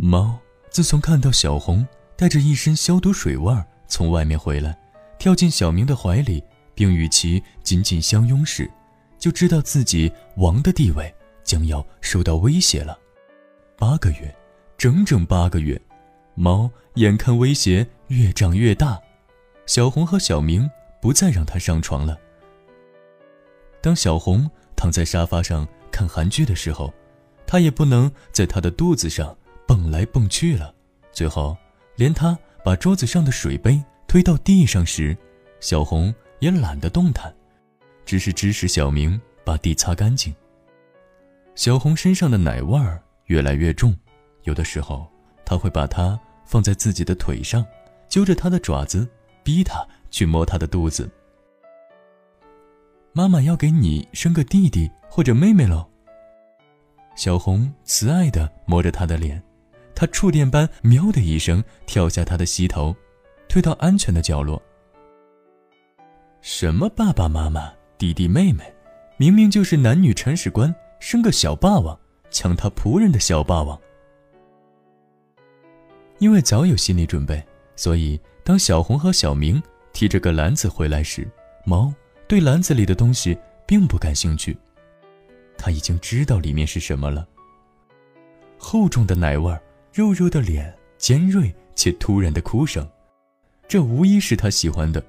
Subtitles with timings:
[0.00, 0.38] 猫
[0.70, 1.84] 自从看到小红
[2.16, 4.78] 带着一身消毒水味儿从外面回来，
[5.18, 8.70] 跳进小明的怀里，并与其紧紧相拥时，
[9.18, 11.12] 就知道自己王的地位
[11.42, 12.96] 将要受到威胁了。
[13.76, 14.32] 八个月，
[14.76, 15.80] 整整八个月，
[16.36, 19.00] 猫眼看威胁越长越大，
[19.66, 20.70] 小红和小明
[21.02, 22.16] 不再让它上床了。
[23.80, 26.94] 当小红躺在沙发上看韩剧的时候，
[27.48, 29.36] 它也不能在他的肚子上
[29.68, 30.74] 蹦来蹦去了。
[31.12, 31.54] 最后，
[31.94, 35.14] 连他把桌子上的水杯推到地上时，
[35.60, 37.32] 小红也懒得动弹，
[38.06, 40.34] 只是指使小明把地擦干净。
[41.54, 43.94] 小红身上的奶味儿越来越重，
[44.44, 45.06] 有的时候
[45.44, 47.62] 他会把它放在自己的腿上，
[48.08, 49.06] 揪着它的爪子，
[49.42, 51.10] 逼它去摸它的肚子。
[53.12, 55.86] 妈妈要给你生个弟弟或者妹妹喽。
[57.16, 59.42] 小红慈爱地摸着他的脸，
[59.98, 62.94] 他触电般喵的一声跳下他的膝头，
[63.48, 64.62] 退到安全的角落。
[66.40, 68.72] 什么爸爸妈妈、弟弟妹妹，
[69.16, 71.98] 明明就是男女铲屎官生个小霸王，
[72.30, 73.76] 抢他仆人的小霸王。
[76.18, 79.60] 因为早有心理准备，所以当小红和小明
[79.92, 81.28] 提着个篮子回来时，
[81.64, 81.92] 猫。
[82.28, 84.56] 对篮子里的东西并不感兴趣，
[85.56, 87.26] 他已经知道里面是什么了。
[88.58, 89.60] 厚重的奶味儿，
[89.98, 92.88] 肉肉的脸，尖锐且突然的哭声，
[93.66, 95.04] 这无疑是他喜欢的。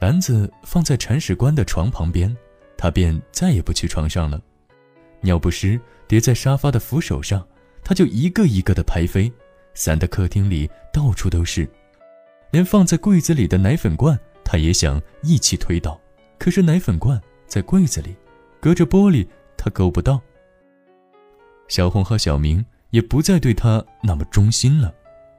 [0.00, 2.36] 篮子放在铲屎官的床旁边，
[2.76, 4.42] 他便再也不去床上了。
[5.20, 7.46] 尿不湿叠在沙发的扶手上，
[7.84, 9.32] 他就一个一个的拍飞，
[9.74, 11.68] 散的客厅里到处都是。
[12.50, 16.00] 连放在柜子里的奶粉罐，他也想一起推倒。
[16.36, 18.16] 可是奶粉罐在柜子里，
[18.58, 19.24] 隔着玻璃，
[19.56, 20.20] 他够不到。
[21.68, 22.64] 小红和小明
[22.96, 24.90] 也不再对他那么忠心了，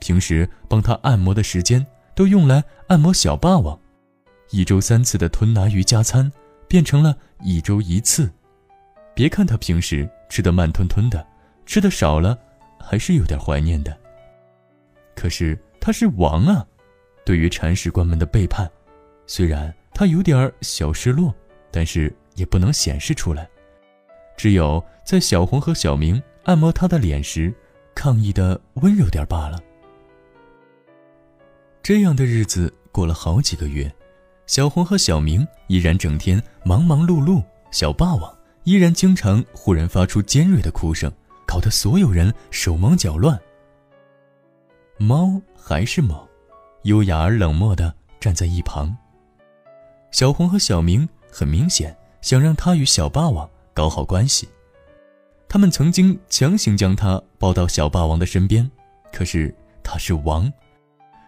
[0.00, 3.80] 平时帮他按摩的时间都用来按摩小霸王，
[4.50, 6.30] 一周三次的吞拿鱼加餐
[6.68, 8.30] 变成了一周一次。
[9.14, 11.26] 别看他平时吃的慢吞吞的，
[11.64, 12.38] 吃的少了，
[12.78, 13.96] 还是有点怀念的。
[15.16, 16.66] 可是他是王啊，
[17.24, 18.70] 对于铲屎官们的背叛，
[19.26, 19.74] 虽然。
[19.94, 21.34] 他有点小失落，
[21.72, 23.48] 但是也不能显示出来，
[24.36, 27.52] 只有在小红和小明按摩他的脸时，
[27.94, 29.60] 抗议的温柔点罢了。
[31.82, 33.94] 这样的日子过了好几个月，
[34.46, 41.12] 小红和小明依然整天忙忙碌碌，小霸王依然经常忽然发出尖锐的哭声，
[41.46, 43.38] 搞得所有人手忙脚乱。
[44.96, 46.26] 猫还是猫，
[46.84, 48.96] 优雅而冷漠的站在一旁。
[50.12, 54.48] 小红和小明很明显想让他与小霸王搞好关系，
[55.48, 58.70] 他们曾经强行将他抱到小霸王的身边，
[59.12, 60.52] 可是他是王，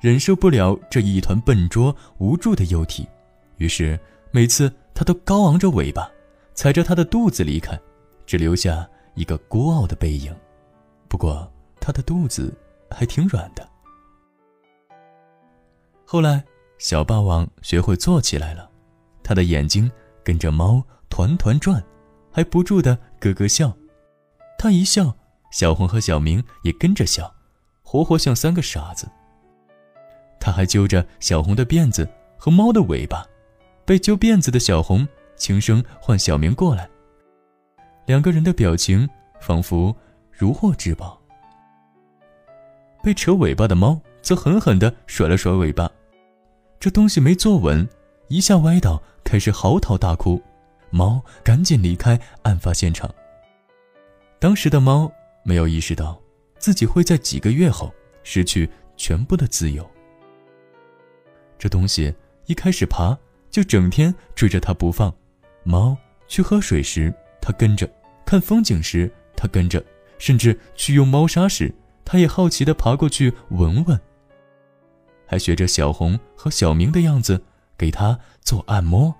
[0.00, 3.08] 忍受不了这一团笨拙无助的幼体，
[3.56, 3.98] 于是
[4.30, 6.10] 每次他都高昂着尾巴，
[6.54, 7.78] 踩着他的肚子离开，
[8.26, 10.34] 只留下一个孤傲的背影。
[11.08, 12.56] 不过他的肚子
[12.90, 13.68] 还挺软的。
[16.04, 16.44] 后来。
[16.78, 18.68] 小霸王学会坐起来了，
[19.22, 19.88] 他的眼睛
[20.24, 21.80] 跟着猫团团转，
[22.32, 23.72] 还不住的咯咯笑。
[24.62, 25.16] 他一笑，
[25.50, 27.34] 小红和小明也跟着笑，
[27.82, 29.10] 活活像三个傻子。
[30.38, 33.26] 他还揪着小红的辫子和猫的尾巴，
[33.84, 36.88] 被揪辫子的小红轻声唤小明过来。
[38.06, 39.08] 两个人的表情
[39.40, 39.92] 仿佛
[40.30, 41.20] 如获至宝。
[43.02, 45.90] 被扯尾巴的猫则狠狠地甩了甩尾巴。
[46.78, 47.88] 这东西没坐稳，
[48.28, 50.40] 一下歪倒，开始嚎啕大哭。
[50.90, 53.12] 猫赶紧离开案发现场。
[54.42, 55.08] 当时的猫
[55.44, 56.20] 没有意识到，
[56.58, 57.94] 自己会在几个月后
[58.24, 59.88] 失去全部的自由。
[61.56, 62.12] 这东西
[62.46, 63.16] 一开始爬，
[63.50, 65.14] 就整天追着它不放。
[65.62, 65.96] 猫
[66.26, 67.86] 去喝水时，它跟着；
[68.26, 69.78] 看风景时，它跟着；
[70.18, 71.72] 甚至去用猫砂时，
[72.04, 74.00] 它也好奇地爬过去闻闻。
[75.24, 77.40] 还学着小红和小明的样子
[77.78, 79.14] 给它做按摩。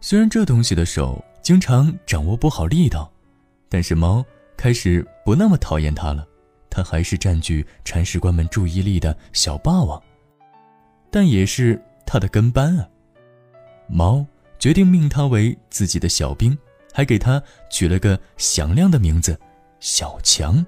[0.00, 3.12] 虽然这东西的手经常掌握不好力道，
[3.74, 4.24] 但是猫
[4.56, 6.24] 开始不那么讨厌它了。
[6.70, 10.00] 它还是占据铲屎官们注意力的小霸王，
[11.10, 12.88] 但也是它的跟班啊。
[13.88, 14.24] 猫
[14.60, 16.56] 决定命它为自己的小兵，
[16.92, 19.36] 还给它取了个响亮的名字——
[19.80, 20.64] 小强。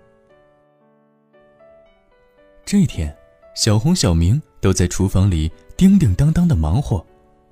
[2.64, 3.16] 这天。
[3.54, 7.06] 小红、小明都在厨房里叮叮当当的忙活，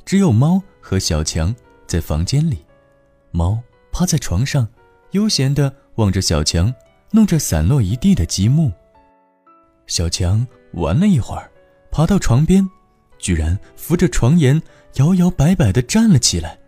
[0.04, 1.54] 只有猫和小强
[1.86, 2.58] 在房间里。
[3.30, 3.56] 猫
[3.92, 4.68] 趴在床上，
[5.14, 6.74] 悠闲地望着小强
[7.12, 8.72] 弄着散落一地的积木。
[9.86, 11.48] 小强玩了一会儿，
[11.92, 12.68] 爬到床边，
[13.18, 14.60] 居然扶着床沿
[14.94, 16.58] 摇摇摆摆地站了起来。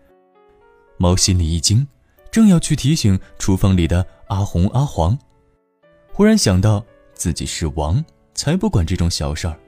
[0.97, 1.87] 猫心里一惊，
[2.31, 5.19] 正要去提醒厨房里的阿红、阿黄，
[6.13, 6.85] 忽然想到
[7.15, 8.03] 自己是王，
[8.33, 9.59] 才不管这种小事儿。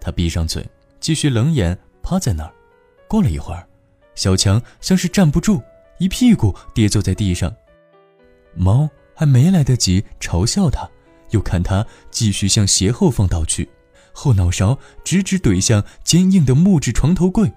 [0.00, 0.66] 他闭上嘴，
[0.98, 2.52] 继续冷眼趴在那儿。
[3.06, 3.64] 过了一会儿，
[4.16, 5.62] 小强像是站不住，
[5.98, 7.54] 一屁股跌坐在地上。
[8.58, 10.88] 猫还没来得及嘲笑他，
[11.30, 13.68] 又看他继续向斜后方倒去，
[14.12, 17.50] 后脑勺直直怼向坚硬的木质床头柜。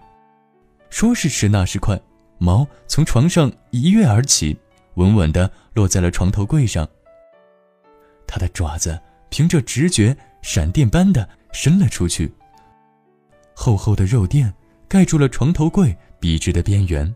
[0.89, 2.00] 说时迟，那时快。
[2.38, 4.57] 猫从床上一跃而起，
[4.95, 6.88] 稳稳地落在了床头柜上。
[8.25, 9.00] 它的爪子
[9.30, 12.33] 凭着直觉，闪电般的伸了出去。
[13.53, 14.51] 厚厚的肉垫
[14.88, 17.13] 盖住了床头柜笔直的边缘，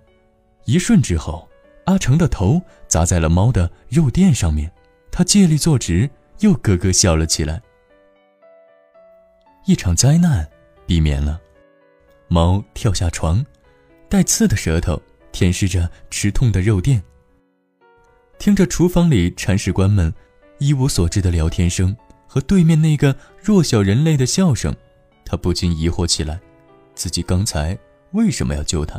[0.65, 1.49] 一瞬之后，
[1.85, 4.71] 阿成的头砸在了猫的肉垫上面，
[5.11, 6.09] 他借力坐直，
[6.39, 7.61] 又咯咯笑了起来。
[9.65, 10.47] 一场灾难
[10.85, 11.41] 避免了，
[12.27, 13.43] 猫跳下床，
[14.09, 15.01] 带刺的舌头。
[15.31, 17.03] 舔舐着吃痛的肉垫，
[18.39, 20.13] 听着厨房里铲屎官们
[20.59, 21.93] 一无所知的聊天声
[22.25, 24.73] 和对面那个弱小人类的笑声，
[25.25, 26.39] 他不禁疑惑起来：
[26.93, 27.77] 自己刚才
[28.13, 28.97] 为什么要救他？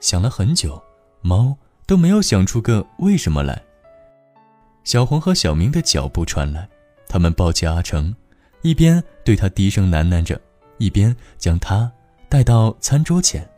[0.00, 0.82] 想了很久，
[1.22, 1.56] 猫
[1.86, 3.62] 都没有想出个为什么来。
[4.84, 6.68] 小红和小明的脚步传来，
[7.08, 8.14] 他们抱起阿成，
[8.62, 10.40] 一边对他低声喃喃着，
[10.78, 11.90] 一边将他
[12.28, 13.48] 带到餐桌前。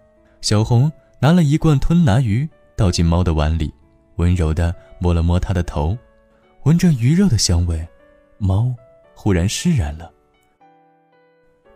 [0.41, 0.91] 小红。
[1.23, 3.73] 拿了一罐吞拿鱼，倒进猫的碗里，
[4.17, 5.97] 温柔地摸了摸它的头，
[6.65, 7.87] 闻着鱼肉的香味，
[8.39, 8.75] 猫
[9.15, 10.11] 忽然释然了。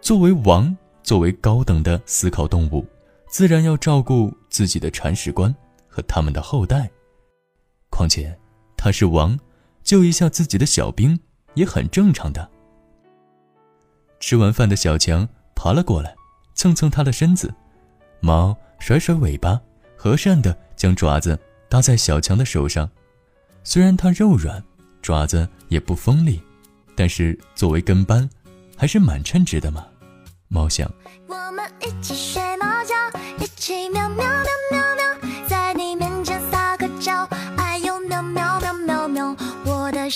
[0.00, 2.84] 作为王，作为高等的思考动物，
[3.28, 5.54] 自然要照顾自己的铲屎官
[5.96, 6.90] 和他们的后代。
[7.88, 8.38] 况且
[8.76, 9.38] 他是王，
[9.82, 11.18] 救一下自己的小兵
[11.54, 12.46] 也很正常的。
[14.20, 16.14] 吃完饭的小强爬了过来，
[16.54, 17.54] 蹭蹭他的身子，
[18.20, 18.54] 猫。
[18.78, 19.58] 甩甩尾巴，
[19.96, 22.86] 和善地将爪子搭在小强的手上。
[23.64, 24.62] 虽然它肉软，
[25.00, 26.42] 爪子也不锋利，
[26.94, 28.28] 但是作为跟班，
[28.76, 29.86] 还是蛮称职的嘛。
[30.48, 30.92] 猫想。
[31.26, 32.94] 我们一起睡猫觉，
[33.42, 34.44] 一起喵喵喵，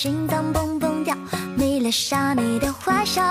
[0.03, 1.15] 心脏蹦蹦跳，
[1.59, 3.23] 迷恋上你的坏笑，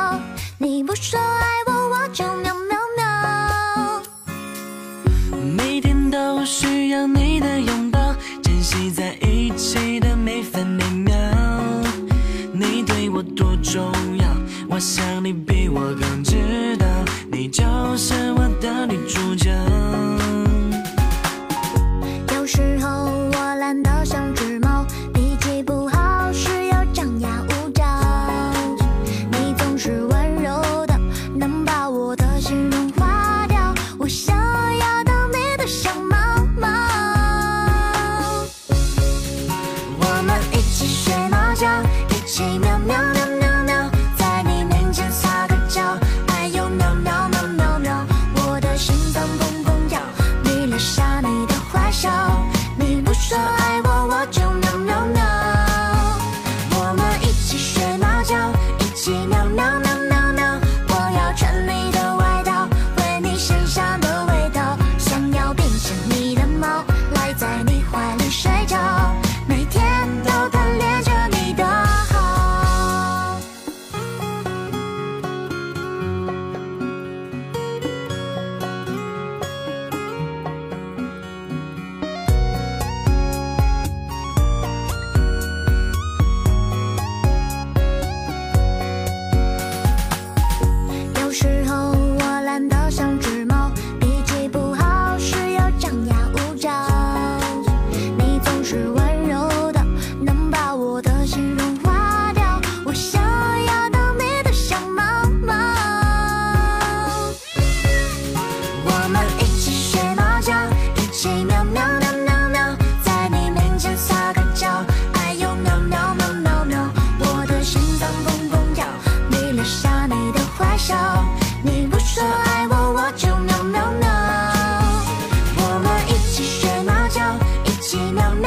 [0.59, 4.01] 你不说爱我，我就喵喵喵。
[5.57, 6.45] 每天都。
[6.45, 8.13] 需要你的拥抱，
[8.43, 11.15] 珍惜在一起的每分每秒。
[12.53, 14.27] 你对我多重要，
[14.69, 16.85] 我想你比我更知道。
[17.31, 17.63] 你就
[17.97, 19.78] 是我的女主角。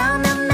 [0.02, 0.51] down the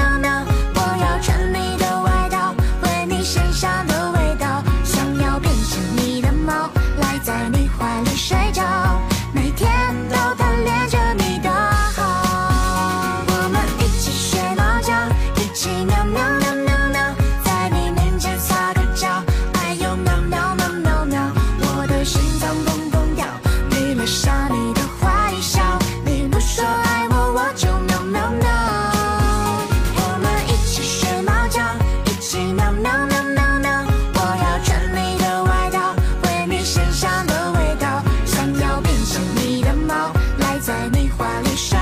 [41.19, 41.78] 华丽身